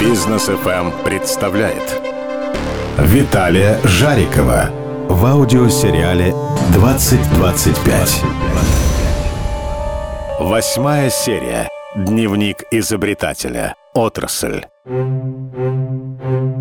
[0.00, 2.02] Бизнес FM представляет
[2.98, 4.70] Виталия Жарикова
[5.08, 6.34] в аудиосериале
[6.74, 8.26] «2025».
[10.40, 11.68] Восьмая серия.
[11.96, 13.76] Дневник изобретателя.
[13.94, 14.66] Отрасль.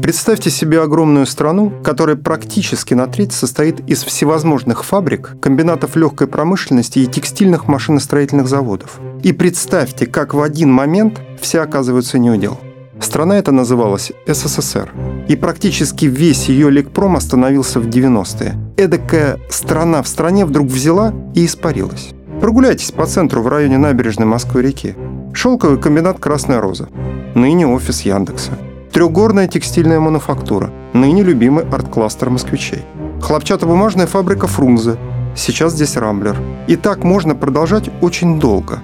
[0.01, 6.99] Представьте себе огромную страну, которая практически на треть состоит из всевозможных фабрик, комбинатов легкой промышленности
[6.99, 8.99] и текстильных машиностроительных заводов.
[9.23, 12.59] И представьте, как в один момент все оказываются неудел.
[13.05, 14.91] Страна эта называлась СССР.
[15.27, 18.55] И практически весь ее лекпром остановился в 90-е.
[18.77, 22.15] Эдакая страна в стране вдруг взяла и испарилась.
[22.41, 24.95] Прогуляйтесь по центру в районе набережной Москвы-реки.
[25.33, 26.89] Шелковый комбинат «Красная роза».
[27.35, 28.53] Ныне офис Яндекса.
[28.91, 30.71] Трехгорная текстильная мануфактура.
[30.93, 32.81] Ныне любимый арт-кластер москвичей.
[33.21, 34.97] Хлопчатобумажная фабрика «Фрунзе».
[35.35, 36.35] Сейчас здесь «Рамблер».
[36.65, 38.79] И так можно продолжать очень долго.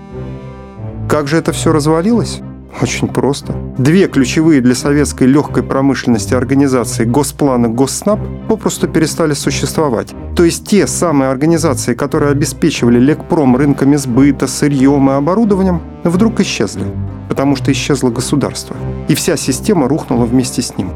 [1.09, 2.41] Как же это все развалилось?
[2.81, 3.53] Очень просто.
[3.81, 10.13] Две ключевые для советской легкой промышленности организации Госплан и Госснаб попросту перестали существовать.
[10.35, 16.83] То есть те самые организации, которые обеспечивали Лекпром рынками сбыта, сырьем и оборудованием, вдруг исчезли.
[17.27, 18.75] Потому что исчезло государство.
[19.07, 20.91] И вся система рухнула вместе с ним.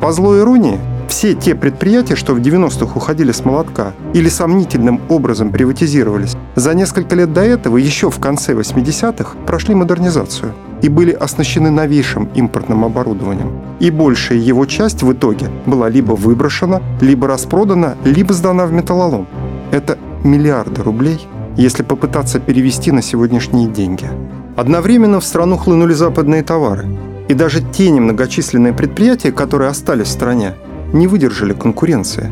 [0.00, 5.52] По злой иронии, все те предприятия, что в 90-х уходили с молотка или сомнительным образом
[5.52, 11.70] приватизировались, за несколько лет до этого, еще в конце 80-х, прошли модернизацию и были оснащены
[11.70, 13.52] новейшим импортным оборудованием.
[13.80, 19.26] И большая его часть в итоге была либо выброшена, либо распродана, либо сдана в металлолом.
[19.72, 24.08] Это миллиарды рублей, если попытаться перевести на сегодняшние деньги.
[24.56, 26.86] Одновременно в страну хлынули западные товары.
[27.28, 30.54] И даже те немногочисленные предприятия, которые остались в стране,
[30.92, 32.30] не выдержали конкуренции.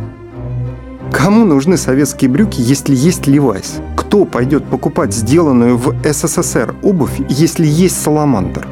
[1.12, 3.82] Кому нужны советские брюки, если есть Levi's?
[3.96, 8.66] Кто пойдет покупать сделанную в СССР обувь, если есть Саламандр?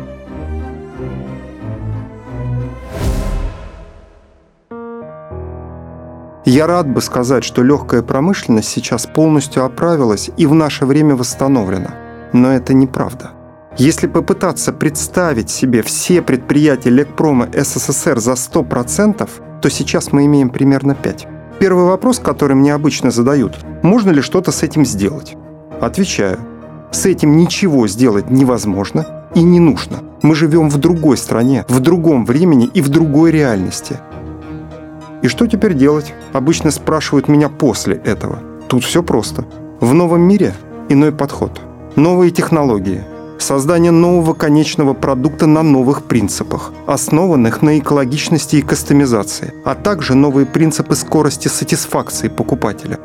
[6.44, 11.94] Я рад бы сказать, что легкая промышленность сейчас полностью оправилась и в наше время восстановлена.
[12.32, 13.32] Но это неправда.
[13.78, 19.28] Если попытаться представить себе все предприятия Лекпрома СССР за 100%,
[19.60, 21.35] то сейчас мы имеем примерно 5.
[21.58, 25.36] Первый вопрос, который мне обычно задают, можно ли что-то с этим сделать?
[25.80, 26.38] Отвечаю,
[26.92, 29.98] с этим ничего сделать невозможно и не нужно.
[30.22, 33.98] Мы живем в другой стране, в другом времени и в другой реальности.
[35.22, 36.12] И что теперь делать?
[36.34, 38.40] Обычно спрашивают меня после этого.
[38.68, 39.46] Тут все просто.
[39.80, 40.54] В новом мире
[40.90, 41.60] иной подход.
[41.96, 43.02] Новые технологии–
[43.38, 50.46] создание нового конечного продукта на новых принципах, основанных на экологичности и кастомизации, а также новые
[50.46, 52.98] принципы скорости сатисфакции покупателя.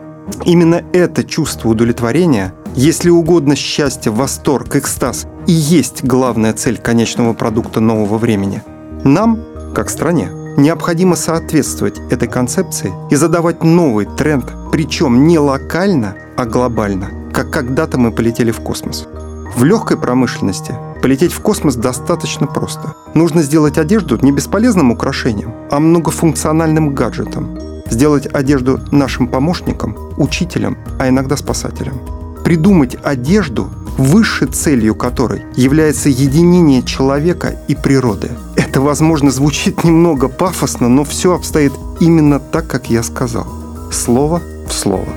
[0.46, 7.80] Именно это чувство удовлетворения, если угодно счастье, восторг, экстаз, и есть главная цель конечного продукта
[7.80, 8.62] нового времени.
[9.04, 9.40] Нам,
[9.74, 17.10] как стране, необходимо соответствовать этой концепции и задавать новый тренд, причем не локально, а глобально,
[17.34, 19.08] как когда-то мы полетели в космос.
[19.56, 22.96] В легкой промышленности полететь в космос достаточно просто.
[23.14, 27.58] Нужно сделать одежду не бесполезным украшением, а многофункциональным гаджетом.
[27.90, 32.00] Сделать одежду нашим помощником, учителем, а иногда спасателем.
[32.44, 38.32] Придумать одежду, высшей целью которой является единение человека и природы.
[38.56, 43.46] Это, возможно, звучит немного пафосно, но все обстоит именно так, как я сказал.
[43.92, 45.08] Слово в слово.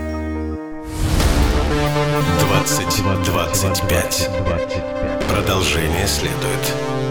[2.54, 4.28] 2025.
[5.28, 7.03] Продолжение следует.